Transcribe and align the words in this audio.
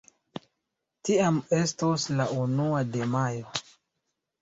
Tiam 1.09 1.37
estos 1.59 2.09
la 2.17 2.29
unua 2.47 2.83
de 2.97 3.13
Majo. 3.15 3.65